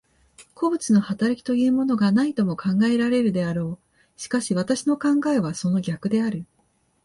[0.55, 4.19] 個物の働きというものがないとも考えられるであろう。
[4.19, 6.47] しかし私の考えはその逆である。